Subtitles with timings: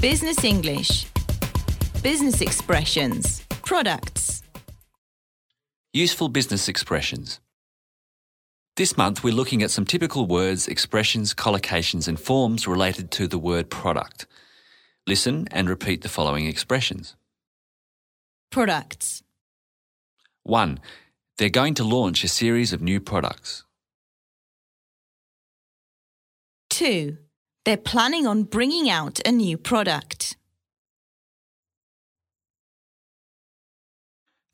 [0.00, 1.06] Business English.
[2.02, 3.44] Business expressions.
[3.66, 4.42] Products.
[5.92, 7.38] Useful business expressions.
[8.76, 13.36] This month, we're looking at some typical words, expressions, collocations, and forms related to the
[13.36, 14.26] word product.
[15.06, 17.14] Listen and repeat the following expressions.
[18.50, 19.22] Products.
[20.44, 20.80] 1.
[21.36, 23.64] They're going to launch a series of new products.
[26.70, 27.18] 2.
[27.70, 30.36] They're planning on bringing out a new product.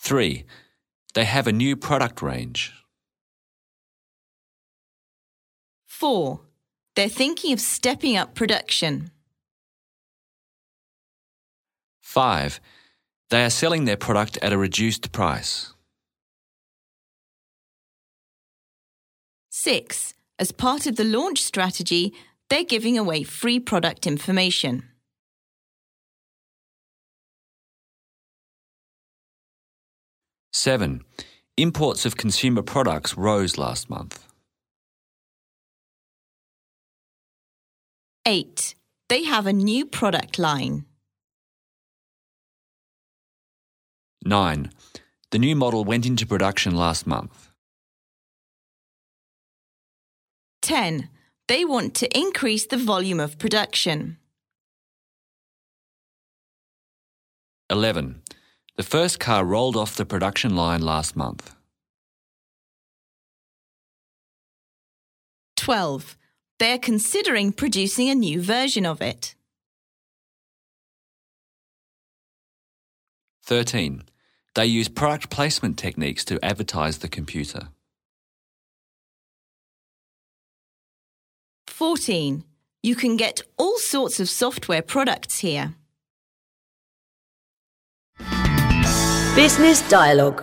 [0.00, 0.44] 3.
[1.14, 2.74] They have a new product range.
[5.86, 6.40] 4.
[6.94, 9.10] They're thinking of stepping up production.
[12.02, 12.60] 5.
[13.30, 15.72] They are selling their product at a reduced price.
[19.48, 20.12] 6.
[20.38, 22.12] As part of the launch strategy,
[22.50, 24.84] they're giving away free product information.
[30.52, 31.04] Seven,
[31.56, 34.26] imports of consumer products rose last month.
[38.26, 38.74] 8.
[39.08, 40.84] They have a new product line.
[44.24, 44.72] 9.
[45.30, 47.52] The new model went into production last month.
[50.62, 51.08] 10.
[51.48, 54.18] They want to increase the volume of production.
[57.70, 58.22] 11.
[58.76, 61.54] The first car rolled off the production line last month.
[65.56, 66.16] 12.
[66.58, 69.34] They are considering producing a new version of it.
[73.44, 74.02] 13.
[74.54, 77.68] They use product placement techniques to advertise the computer.
[81.76, 82.42] 14.
[82.82, 85.74] You can get all sorts of software products here.
[89.34, 90.42] Business Dialogue.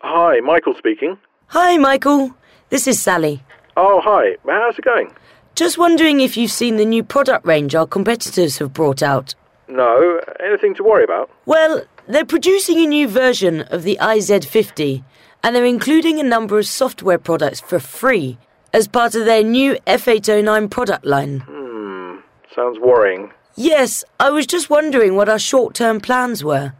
[0.00, 1.16] Hi, Michael speaking.
[1.46, 2.34] Hi, Michael.
[2.68, 3.44] This is Sally.
[3.76, 4.36] Oh, hi.
[4.44, 5.14] How's it going?
[5.54, 9.36] Just wondering if you've seen the new product range our competitors have brought out.
[9.68, 10.20] No.
[10.44, 11.30] Anything to worry about?
[11.44, 15.04] Well, they're producing a new version of the IZ50
[15.44, 18.36] and they're including a number of software products for free
[18.76, 21.40] as part of their new F809 product line.
[21.40, 22.16] Hmm.
[22.54, 23.32] Sounds worrying.
[23.54, 26.74] Yes, I was just wondering what our short term plans were.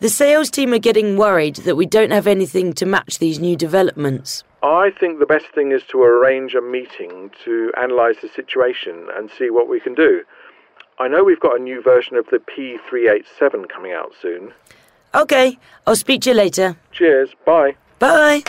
[0.00, 3.54] The sales team are getting worried that we don't have anything to match these new
[3.54, 4.44] developments.
[4.62, 9.30] I think the best thing is to arrange a meeting to analyse the situation and
[9.30, 10.22] see what we can do.
[10.98, 14.54] I know we've got a new version of the P387 coming out soon.
[15.14, 16.76] Okay, I'll speak to you later.
[16.92, 17.28] Cheers.
[17.44, 17.76] Bye.
[17.98, 18.42] Bye.